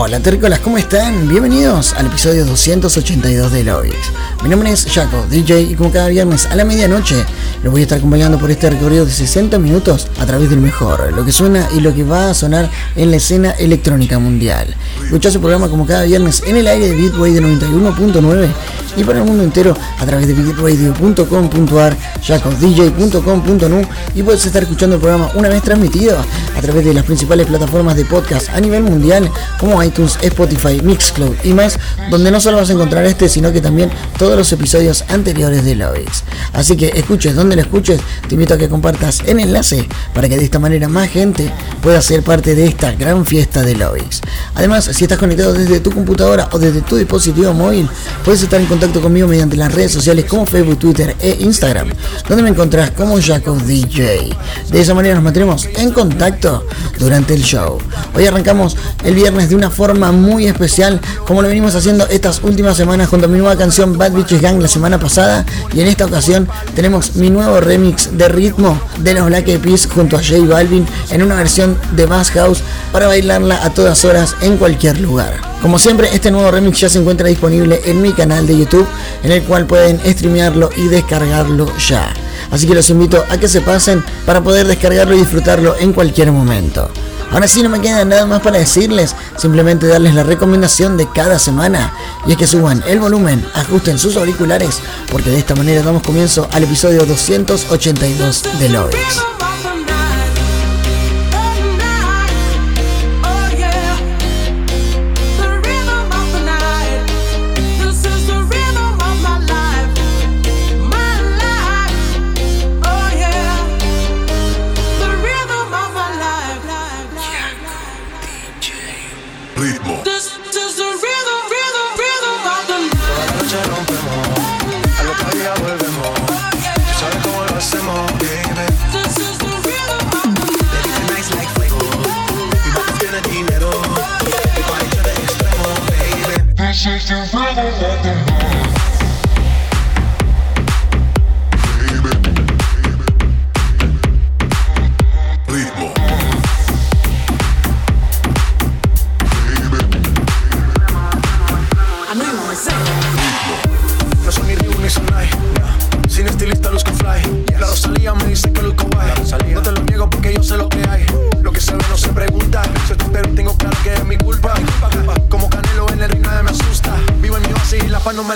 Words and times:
Hola 0.00 0.20
terrícolas, 0.20 0.60
¿cómo 0.60 0.78
están? 0.78 1.28
Bienvenidos 1.28 1.92
al 1.94 2.06
episodio 2.06 2.46
282 2.46 3.50
de 3.50 3.64
Lovix. 3.64 3.96
Mi 4.42 4.48
nombre 4.48 4.70
es 4.70 4.86
Jaco, 4.86 5.26
DJ, 5.28 5.62
y 5.62 5.74
como 5.74 5.90
cada 5.90 6.08
viernes 6.08 6.46
a 6.46 6.54
la 6.54 6.64
medianoche 6.64 7.24
los 7.64 7.72
voy 7.72 7.80
a 7.80 7.82
estar 7.82 7.98
acompañando 7.98 8.38
por 8.38 8.50
este 8.50 8.70
recorrido 8.70 9.04
de 9.04 9.10
60 9.10 9.58
minutos 9.58 10.08
a 10.20 10.26
través 10.26 10.48
del 10.48 10.60
mejor, 10.60 11.12
lo 11.12 11.24
que 11.24 11.32
suena 11.32 11.68
y 11.74 11.80
lo 11.80 11.92
que 11.92 12.04
va 12.04 12.30
a 12.30 12.34
sonar 12.34 12.70
en 12.94 13.10
la 13.10 13.16
escena 13.16 13.50
electrónica 13.52 14.20
mundial. 14.20 14.76
Escuchás 15.02 15.34
el 15.34 15.40
programa 15.40 15.68
como 15.68 15.86
cada 15.86 16.04
viernes 16.04 16.44
en 16.46 16.56
el 16.56 16.68
aire 16.68 16.88
de 16.88 16.94
Beatway 16.94 17.32
de 17.32 17.42
91.9 17.42 18.48
y 18.96 19.04
para 19.04 19.18
el 19.18 19.24
mundo 19.24 19.42
entero 19.42 19.76
a 19.98 20.06
través 20.06 20.28
de 20.28 20.34
beatradio.com.ar, 20.34 21.96
jacodj.com.nu 22.22 23.82
y 24.14 24.22
puedes 24.22 24.46
estar 24.46 24.62
escuchando 24.62 24.96
el 24.96 25.00
programa 25.02 25.30
una 25.34 25.48
vez 25.48 25.62
transmitido 25.62 26.16
a 26.56 26.60
través 26.60 26.84
de 26.84 26.94
las 26.94 27.04
principales 27.04 27.46
plataformas 27.46 27.96
de 27.96 28.04
podcast 28.04 28.50
a 28.50 28.60
nivel 28.60 28.84
mundial 28.84 29.30
como 29.58 29.82
iTunes, 29.82 30.16
Spotify, 30.22 30.80
Mixcloud 30.82 31.34
y 31.42 31.52
más, 31.52 31.78
donde 32.10 32.30
no 32.30 32.40
solo 32.40 32.58
vas 32.58 32.70
a 32.70 32.72
encontrar 32.72 33.04
este, 33.04 33.28
sino 33.28 33.52
que 33.52 33.60
también 33.60 33.90
todos 34.28 34.40
los 34.40 34.52
episodios 34.52 35.04
anteriores 35.08 35.64
de 35.64 35.74
Lovix. 35.74 36.22
Así 36.52 36.76
que 36.76 36.88
escuches 36.88 37.34
donde 37.34 37.56
lo 37.56 37.62
escuches, 37.62 37.98
te 38.28 38.34
invito 38.34 38.52
a 38.52 38.58
que 38.58 38.68
compartas 38.68 39.22
el 39.24 39.40
enlace 39.40 39.88
para 40.12 40.28
que 40.28 40.36
de 40.36 40.44
esta 40.44 40.58
manera 40.58 40.86
más 40.86 41.08
gente 41.08 41.50
pueda 41.80 42.02
ser 42.02 42.22
parte 42.22 42.54
de 42.54 42.66
esta 42.66 42.92
gran 42.92 43.24
fiesta 43.24 43.62
de 43.62 43.74
Lovix. 43.74 44.20
Además, 44.54 44.84
si 44.84 45.04
estás 45.04 45.16
conectado 45.16 45.54
desde 45.54 45.80
tu 45.80 45.90
computadora 45.90 46.46
o 46.52 46.58
desde 46.58 46.82
tu 46.82 46.96
dispositivo 46.96 47.54
móvil, 47.54 47.88
puedes 48.22 48.42
estar 48.42 48.60
en 48.60 48.66
contacto 48.66 49.00
conmigo 49.00 49.26
mediante 49.26 49.56
las 49.56 49.72
redes 49.72 49.92
sociales 49.92 50.26
como 50.26 50.44
Facebook, 50.44 50.78
Twitter 50.78 51.16
e 51.20 51.38
Instagram, 51.40 51.88
donde 52.28 52.42
me 52.42 52.50
encontrás 52.50 52.90
como 52.90 53.18
Jaco 53.22 53.54
DJ. 53.54 54.28
De 54.70 54.78
esa 54.78 54.92
manera 54.92 55.14
nos 55.14 55.24
mantendremos 55.24 55.64
en 55.74 55.90
contacto 55.90 56.66
durante 56.98 57.32
el 57.32 57.40
show. 57.40 57.78
Hoy 58.14 58.26
arrancamos 58.26 58.76
el 59.04 59.14
viernes 59.14 59.48
de 59.48 59.56
una 59.56 59.70
forma 59.70 60.12
muy 60.12 60.48
especial, 60.48 61.00
como 61.26 61.40
lo 61.40 61.48
venimos 61.48 61.74
haciendo 61.74 62.06
estas 62.08 62.42
últimas 62.42 62.76
semanas 62.76 63.08
junto 63.08 63.24
a 63.24 63.30
mi 63.30 63.38
nueva 63.38 63.56
canción 63.56 63.96
Bad 63.96 64.17
Bitches 64.18 64.42
Gang 64.42 64.60
la 64.60 64.66
semana 64.66 64.98
pasada, 64.98 65.46
y 65.72 65.80
en 65.80 65.86
esta 65.86 66.04
ocasión 66.06 66.48
tenemos 66.74 67.14
mi 67.14 67.30
nuevo 67.30 67.60
remix 67.60 68.18
de 68.18 68.28
ritmo 68.28 68.80
de 68.98 69.14
los 69.14 69.26
Black 69.26 69.46
Eyed 69.46 69.60
Peas 69.60 69.86
junto 69.86 70.16
a 70.16 70.20
J 70.20 70.40
Balvin 70.44 70.84
en 71.10 71.22
una 71.22 71.36
versión 71.36 71.78
de 71.92 72.04
Bass 72.04 72.32
House 72.32 72.58
para 72.90 73.06
bailarla 73.06 73.64
a 73.64 73.70
todas 73.70 74.04
horas 74.04 74.34
en 74.40 74.56
cualquier 74.56 75.00
lugar. 75.00 75.40
Como 75.62 75.78
siempre, 75.78 76.08
este 76.12 76.32
nuevo 76.32 76.50
remix 76.50 76.80
ya 76.80 76.88
se 76.88 76.98
encuentra 76.98 77.28
disponible 77.28 77.80
en 77.84 78.02
mi 78.02 78.12
canal 78.12 78.44
de 78.44 78.58
YouTube, 78.58 78.88
en 79.22 79.30
el 79.30 79.44
cual 79.44 79.66
pueden 79.66 80.00
streamearlo 80.04 80.70
y 80.76 80.88
descargarlo 80.88 81.72
ya. 81.78 82.12
Así 82.50 82.66
que 82.66 82.74
los 82.74 82.90
invito 82.90 83.24
a 83.30 83.38
que 83.38 83.46
se 83.46 83.60
pasen 83.60 84.02
para 84.26 84.40
poder 84.40 84.66
descargarlo 84.66 85.14
y 85.14 85.20
disfrutarlo 85.20 85.76
en 85.78 85.92
cualquier 85.92 86.32
momento. 86.32 86.90
Ahora 87.30 87.46
sí 87.46 87.62
no 87.62 87.68
me 87.68 87.80
queda 87.80 88.04
nada 88.04 88.26
más 88.26 88.40
para 88.40 88.58
decirles, 88.58 89.14
simplemente 89.36 89.86
darles 89.86 90.14
la 90.14 90.22
recomendación 90.22 90.96
de 90.96 91.08
cada 91.10 91.38
semana 91.38 91.92
y 92.26 92.32
es 92.32 92.38
que 92.38 92.46
suban 92.46 92.82
el 92.86 93.00
volumen, 93.00 93.44
ajusten 93.54 93.98
sus 93.98 94.16
auriculares, 94.16 94.80
porque 95.10 95.30
de 95.30 95.38
esta 95.38 95.54
manera 95.54 95.82
damos 95.82 96.02
comienzo 96.02 96.48
al 96.52 96.64
episodio 96.64 97.04
282 97.04 98.44
de 98.58 98.68
Lovix. 98.70 99.37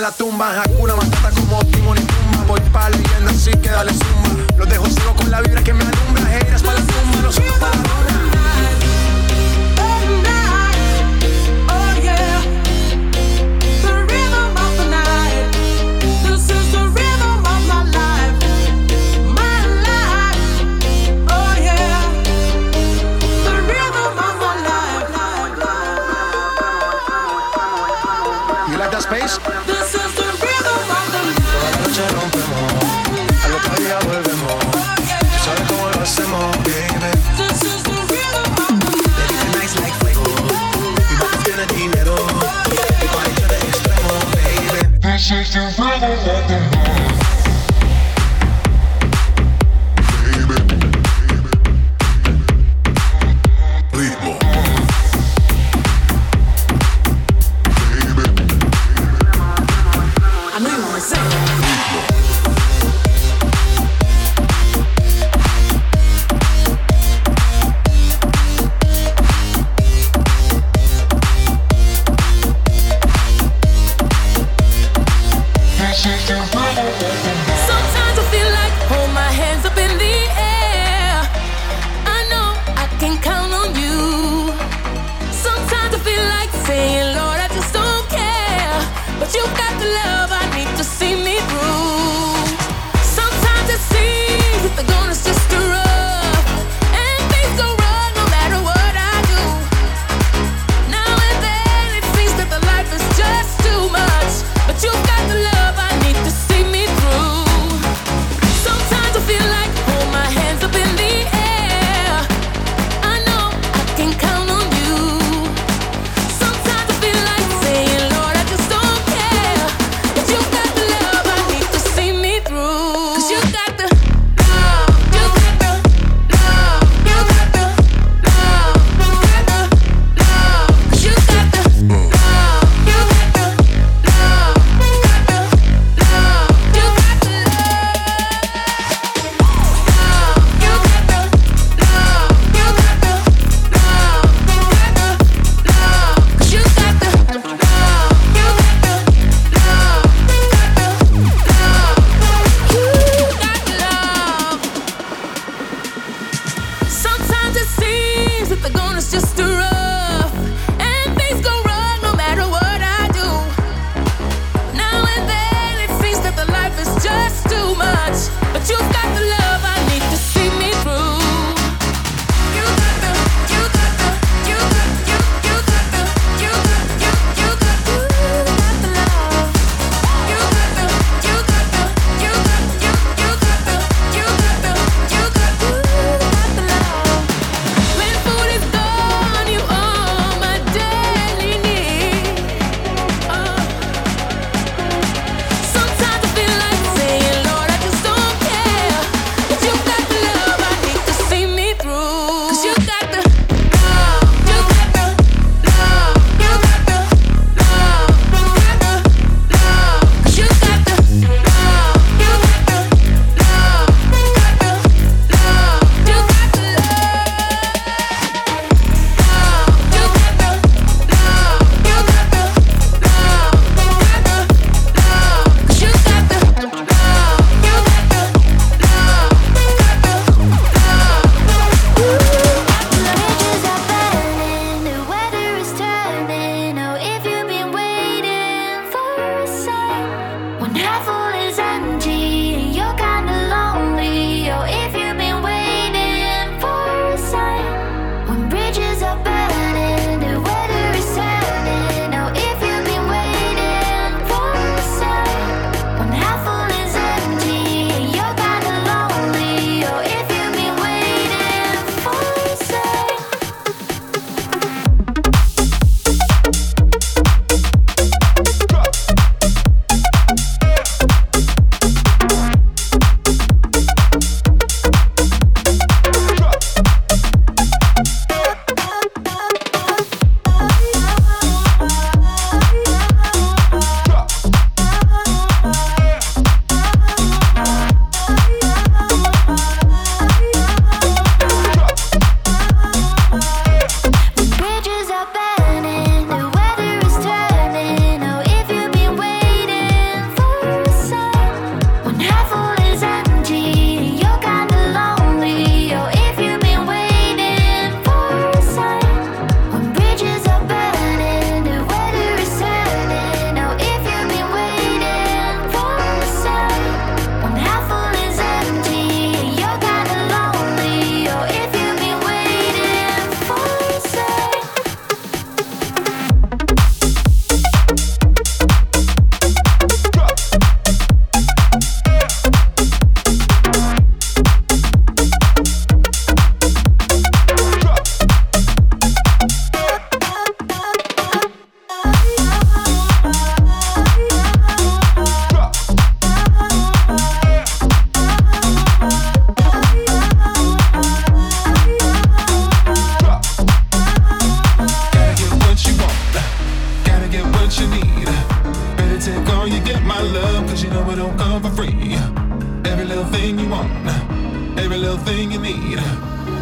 La 0.03 0.09
no 0.09 0.15
tumba. 0.15 0.61
Hakuna 0.61 0.95
Matata 0.95 1.31
como 1.31 1.63
Timon 1.65 1.97
y 1.97 2.01
Pumba. 2.01 2.43
Voy 2.47 2.59
pa' 2.71 2.89
leyenda 2.89 3.31
así 3.31 3.51
que 3.51 3.69
dale 3.69 3.93
zumba. 3.93 4.43
Los 4.57 4.67
dejo 4.67 4.85
solo 4.87 5.15
con 5.15 5.31
la 5.31 5.39
vibra 5.41 5.63
que 5.63 5.73
me 5.73 5.83
alumbra. 5.83 6.37
Heiras 6.37 6.61
para 6.61 6.79
la 6.79 6.85
tumba, 6.85 7.21
la 7.21 8.02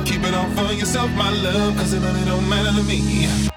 Keep 0.06 0.24
it 0.24 0.34
all 0.34 0.50
for 0.52 0.74
yourself, 0.74 1.12
my 1.12 1.30
love, 1.30 1.76
cause 1.78 1.94
it 1.94 2.00
really 2.00 2.26
don't 2.26 2.48
matter 2.50 2.76
to 2.76 2.84
me. 2.84 3.51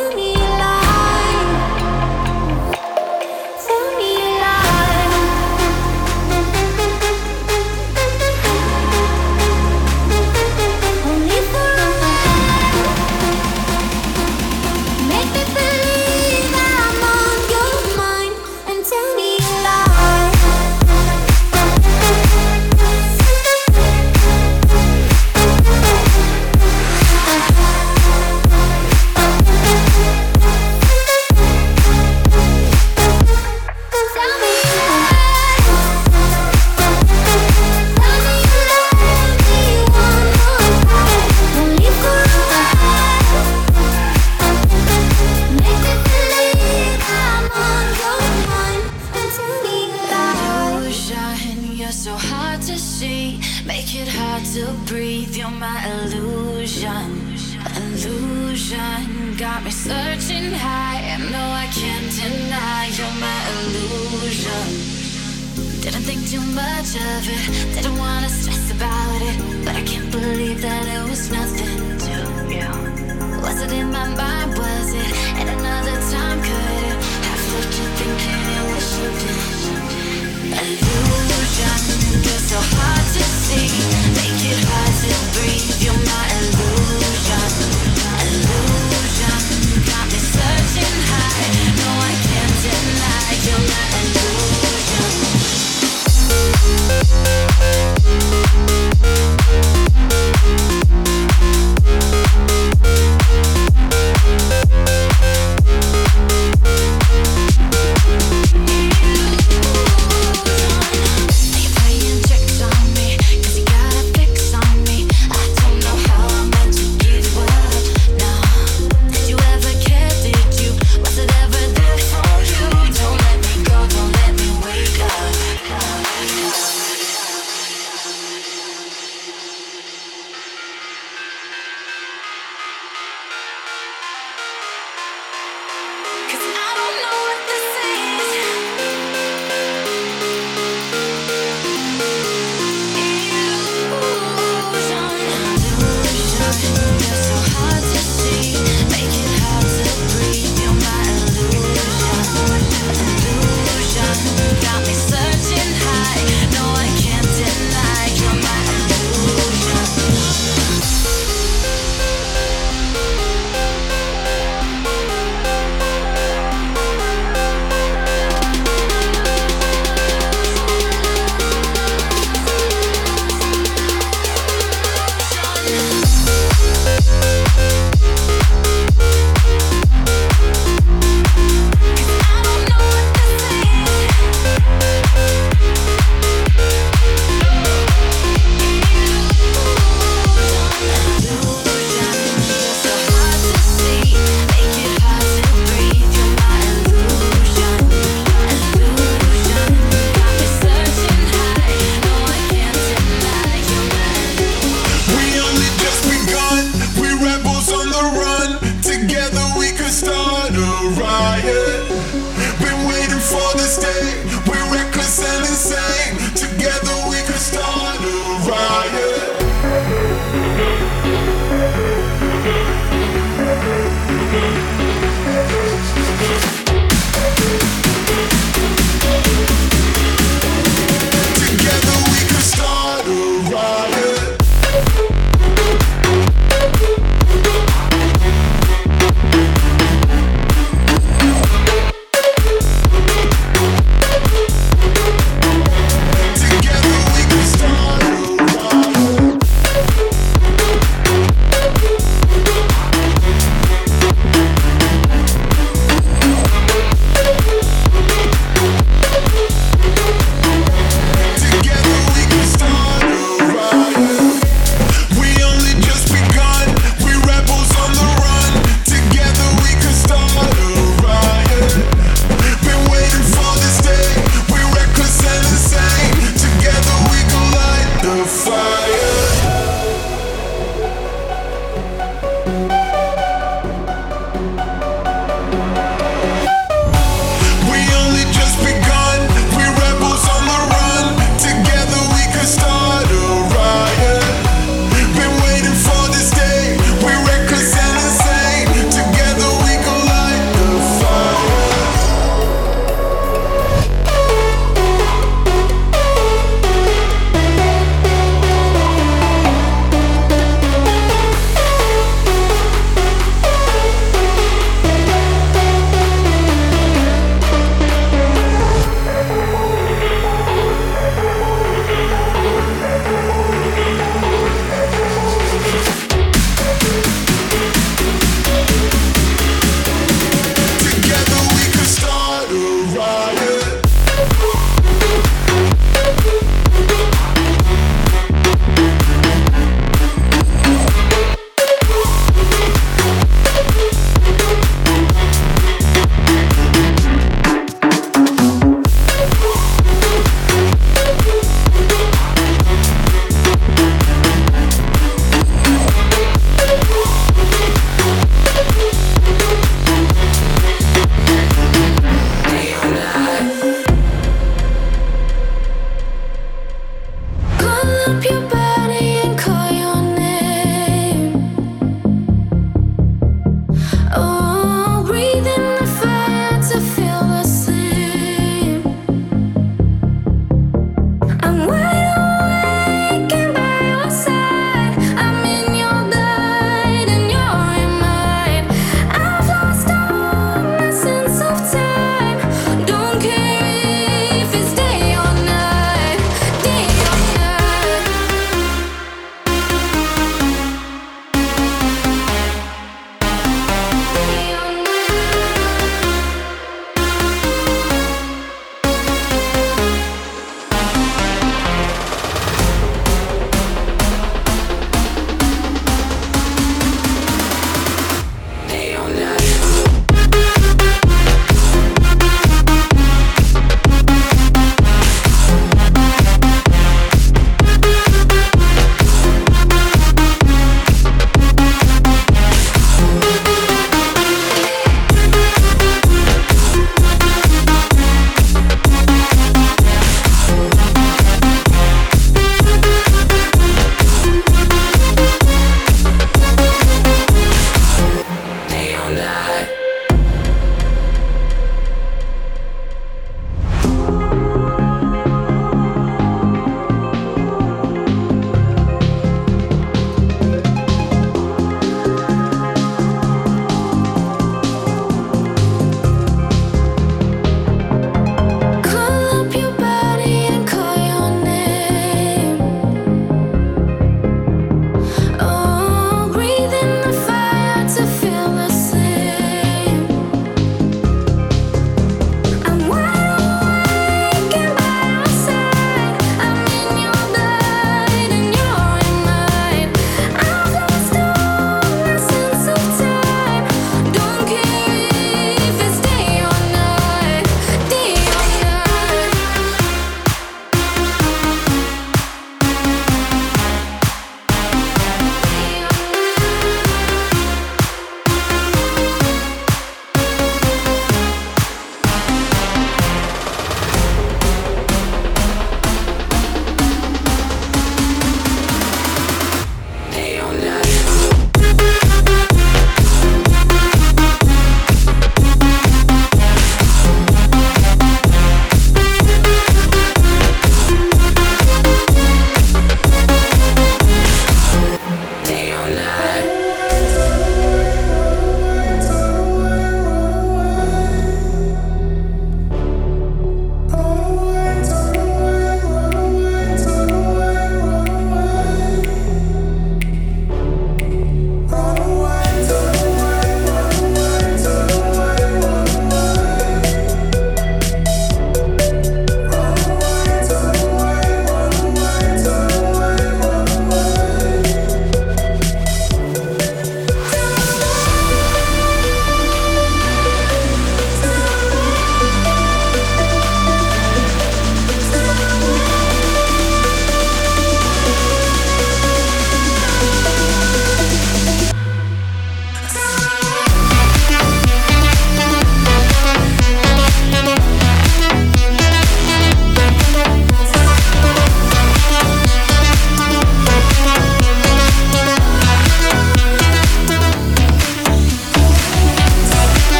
tell 0.00 0.16
me. 0.16 0.29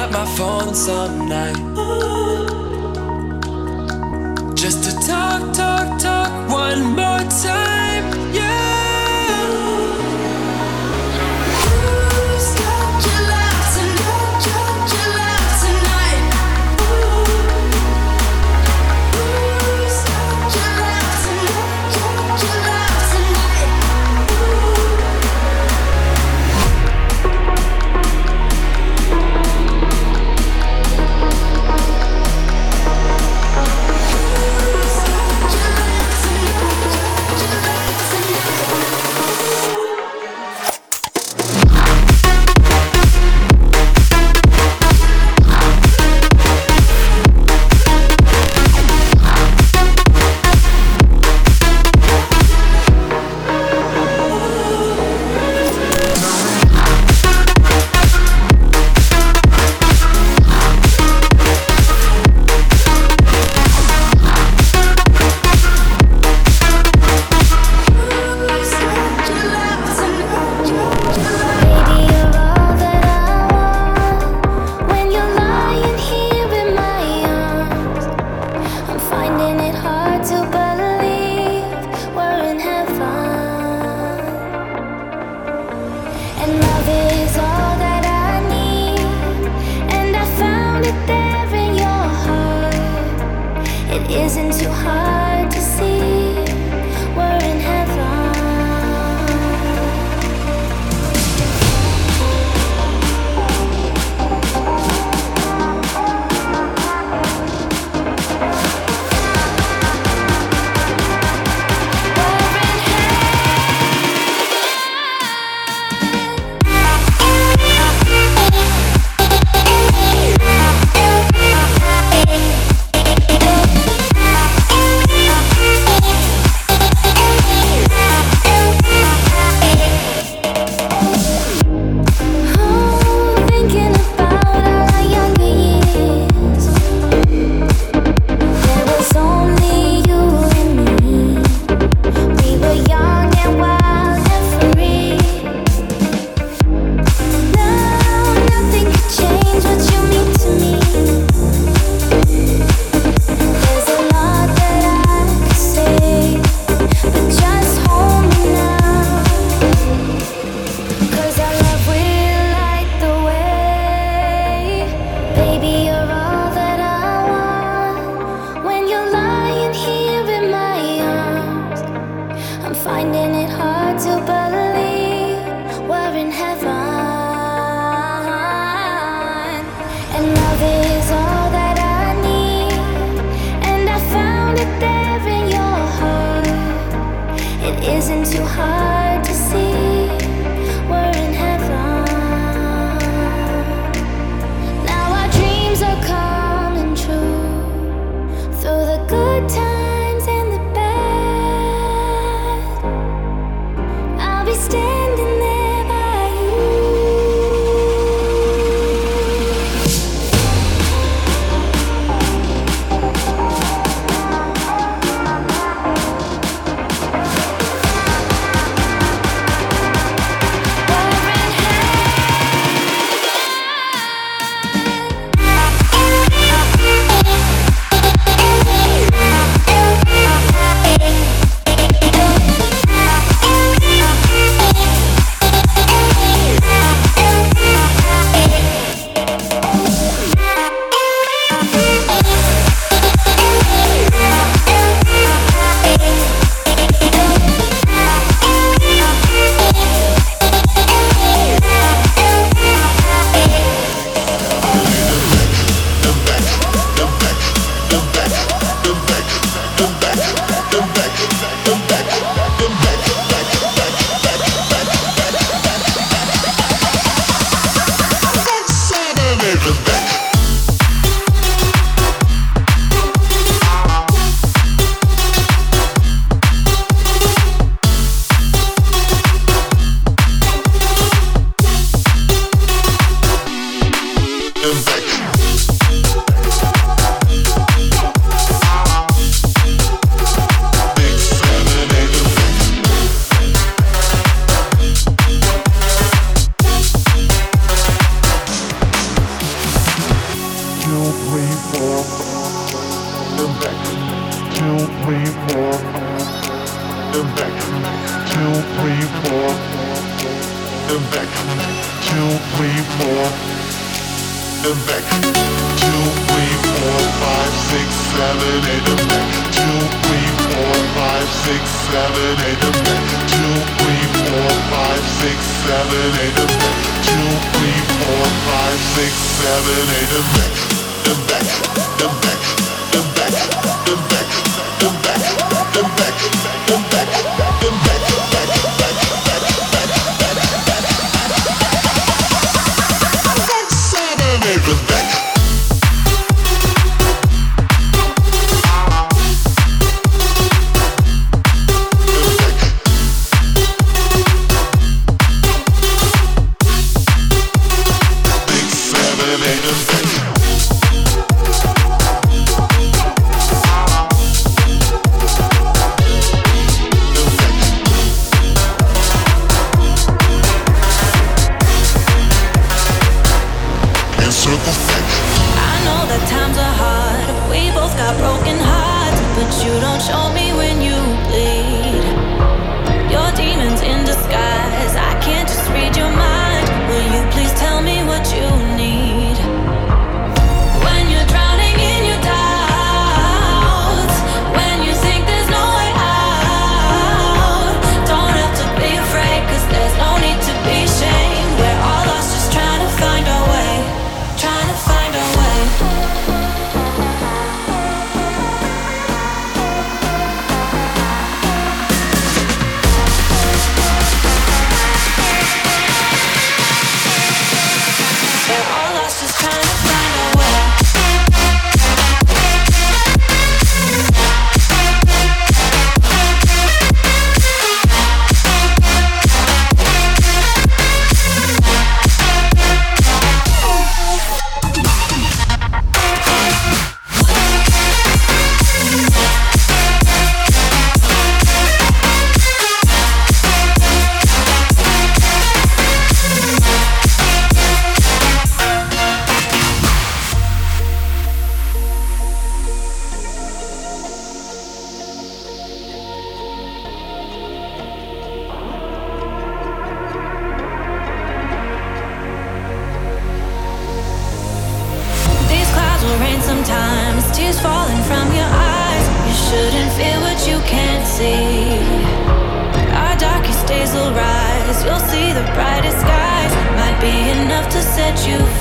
Up 0.00 0.10
my 0.12 0.24
phone 0.36 0.74
some 0.74 1.28
night? 1.28 1.56
Just 4.54 4.84
to 4.84 4.92
talk, 5.06 5.52
talk 5.52 5.79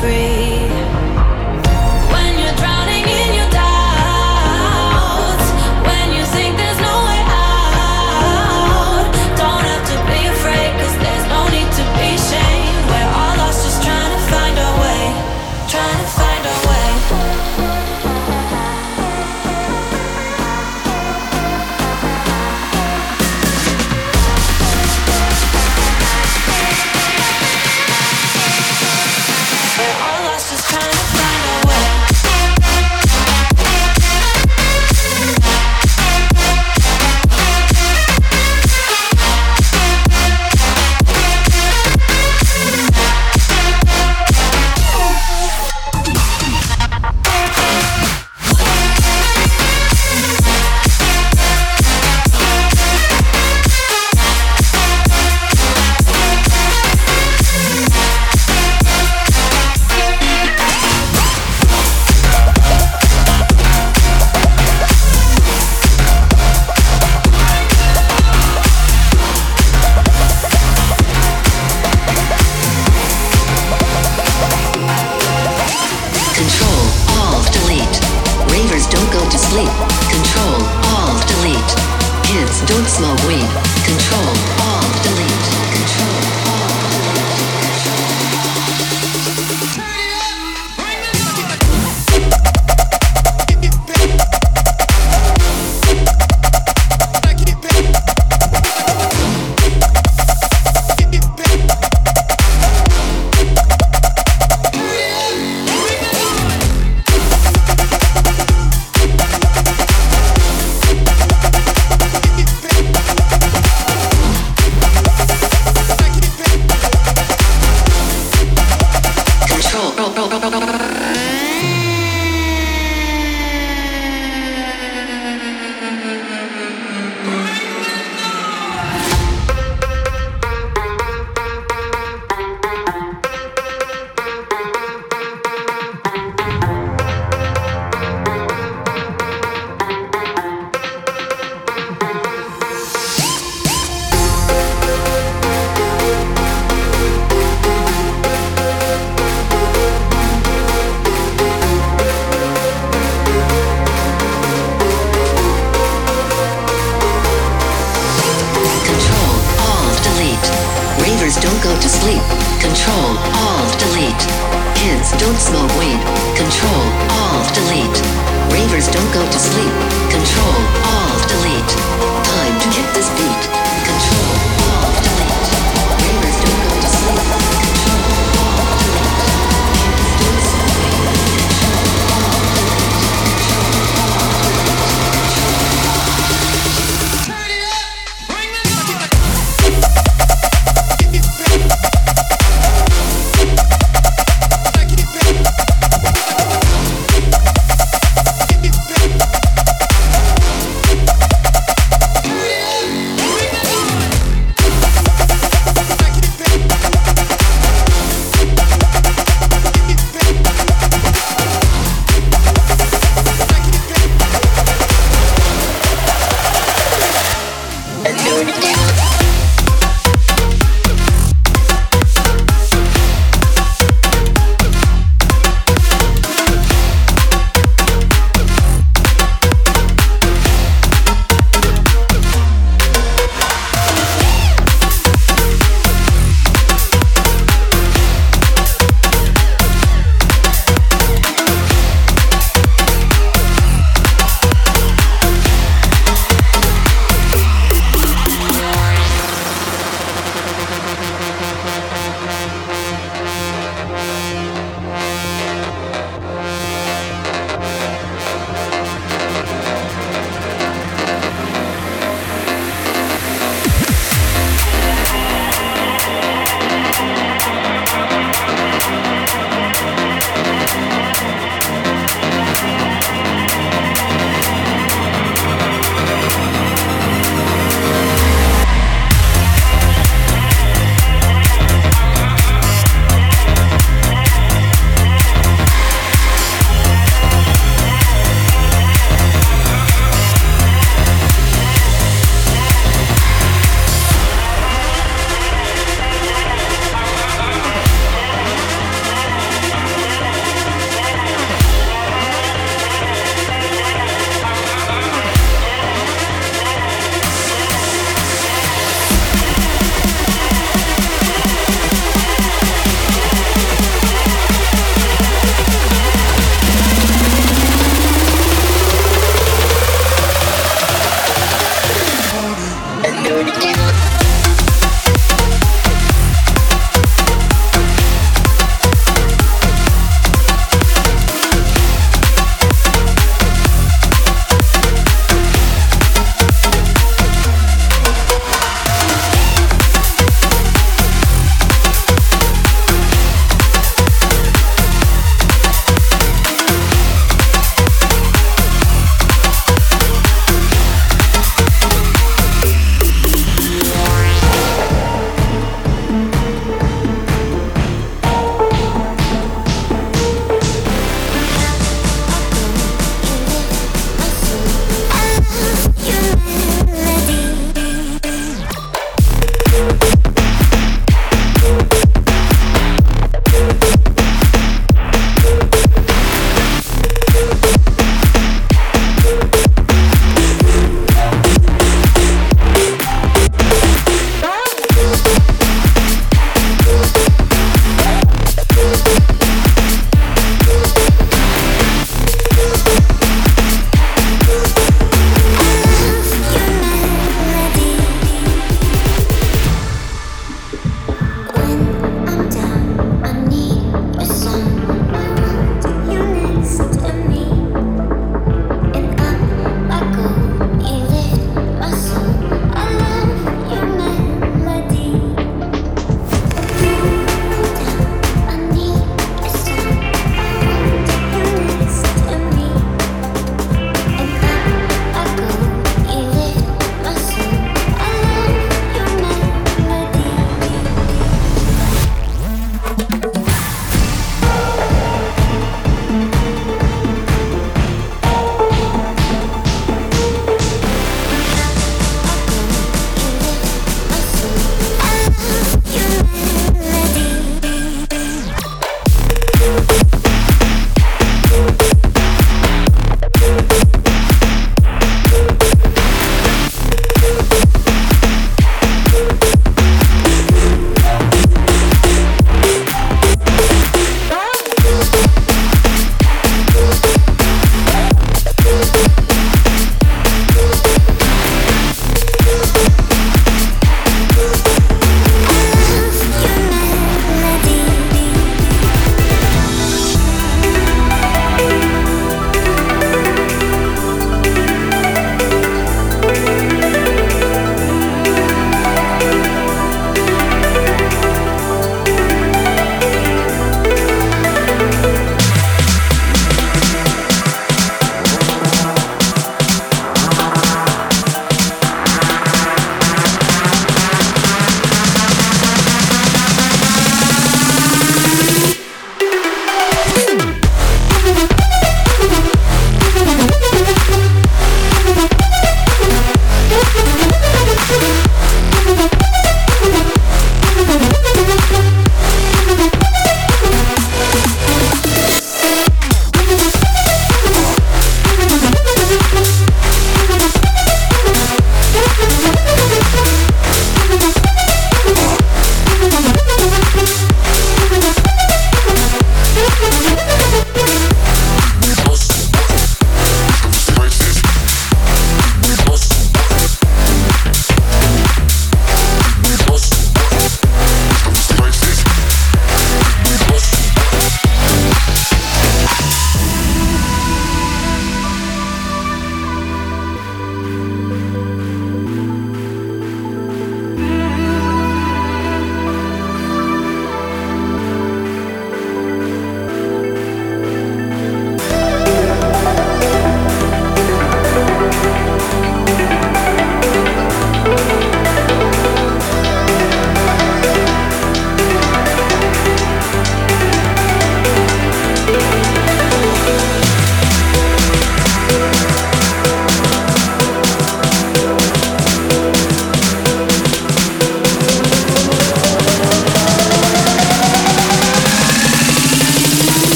free. 0.00 0.35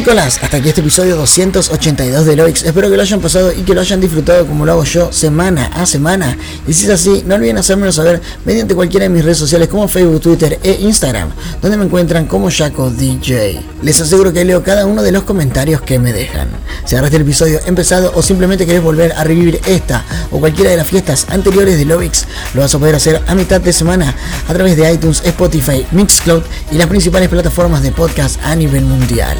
Terrícolas, 0.00 0.42
hasta 0.42 0.56
aquí 0.56 0.70
este 0.70 0.80
episodio 0.80 1.14
282 1.16 2.24
de 2.24 2.34
Loix. 2.34 2.62
Espero 2.62 2.88
que 2.88 2.96
lo 2.96 3.02
hayan 3.02 3.20
pasado 3.20 3.52
y 3.52 3.64
que 3.64 3.74
lo 3.74 3.82
hayan 3.82 4.00
disfrutado 4.00 4.46
como 4.46 4.64
lo 4.64 4.72
hago 4.72 4.84
yo 4.84 5.12
semana 5.12 5.66
a 5.74 5.84
semana. 5.84 6.38
Y 6.66 6.72
si 6.72 6.86
es 6.86 6.92
así, 6.92 7.22
no 7.26 7.34
olviden 7.34 7.58
hacérmelo 7.58 7.92
saber 7.92 8.22
mediante 8.46 8.74
cualquiera 8.74 9.04
de 9.04 9.10
mis 9.10 9.22
redes 9.22 9.36
sociales 9.36 9.68
como 9.68 9.88
Facebook, 9.88 10.22
Twitter 10.22 10.58
e 10.62 10.78
Instagram, 10.80 11.28
donde 11.60 11.76
me 11.76 11.84
encuentran 11.84 12.24
como 12.24 12.50
Jaco 12.50 12.88
DJ. 12.88 13.60
Les 13.82 14.00
aseguro 14.00 14.32
que 14.32 14.42
leo 14.42 14.64
cada 14.64 14.86
uno 14.86 15.02
de 15.02 15.12
los 15.12 15.24
comentarios 15.24 15.82
que 15.82 15.98
me 15.98 16.14
dejan. 16.14 16.48
Si 16.86 16.94
agarraste 16.94 17.16
el 17.16 17.22
episodio 17.24 17.60
empezado 17.66 18.10
o 18.14 18.22
simplemente 18.22 18.64
querés 18.64 18.82
volver 18.82 19.12
a 19.12 19.24
revivir 19.24 19.60
esta 19.66 20.02
o 20.30 20.40
cualquiera 20.40 20.70
de 20.70 20.78
las 20.78 20.86
fiestas 20.86 21.26
anteriores 21.28 21.76
de 21.76 21.84
Lovix, 21.84 22.24
lo 22.54 22.62
vas 22.62 22.74
a 22.74 22.78
poder 22.78 22.94
hacer 22.94 23.20
a 23.26 23.34
mitad 23.34 23.60
de 23.60 23.74
semana 23.74 24.14
a 24.48 24.54
través 24.54 24.78
de 24.78 24.90
iTunes, 24.90 25.20
Spotify, 25.26 25.84
Mixcloud 25.92 26.42
y 26.72 26.76
las 26.76 26.86
principales 26.86 27.28
plataformas 27.28 27.82
de 27.82 27.92
podcast 27.92 28.40
a 28.42 28.56
nivel 28.56 28.86
mundial. 28.86 29.36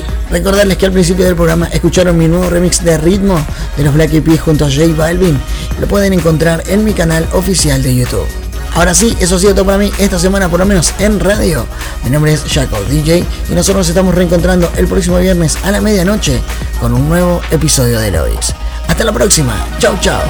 Recordarles 0.51 0.79
que 0.79 0.87
al 0.87 0.93
principio 0.93 1.25
del 1.25 1.37
programa 1.37 1.69
escucharon 1.69 2.19
mi 2.19 2.27
nuevo 2.27 2.51
remix 2.51 2.83
de 2.83 2.99
ritmo 2.99 3.41
de 3.77 3.85
los 3.85 3.95
Black 3.95 4.13
Eyed 4.13 4.25
Peas 4.25 4.41
junto 4.41 4.65
a 4.65 4.69
J 4.69 4.93
Balvin. 4.97 5.39
Lo 5.79 5.87
pueden 5.87 6.13
encontrar 6.13 6.65
en 6.67 6.83
mi 6.83 6.93
canal 6.93 7.25
oficial 7.35 7.81
de 7.85 7.95
YouTube. 7.95 8.27
Ahora 8.75 8.93
sí, 8.93 9.17
eso 9.21 9.37
ha 9.37 9.39
sido 9.39 9.55
todo 9.55 9.67
para 9.67 9.79
mí 9.79 9.93
esta 10.01 10.19
semana, 10.19 10.49
por 10.49 10.59
lo 10.59 10.67
menos 10.67 10.93
en 10.99 11.21
radio. 11.21 11.65
Mi 12.03 12.11
nombre 12.11 12.33
es 12.33 12.43
Jaco 12.53 12.83
DJ 12.91 13.25
y 13.49 13.55
nosotros 13.55 13.77
nos 13.77 13.89
estamos 13.91 14.13
reencontrando 14.13 14.69
el 14.77 14.89
próximo 14.89 15.19
viernes 15.19 15.57
a 15.63 15.71
la 15.71 15.81
medianoche 15.81 16.41
con 16.81 16.95
un 16.95 17.09
nuevo 17.09 17.41
episodio 17.53 18.01
de 18.01 18.11
Lois. 18.11 18.53
Hasta 18.89 19.05
la 19.05 19.13
próxima. 19.13 19.55
Chau, 19.79 19.97
chau. 20.01 20.21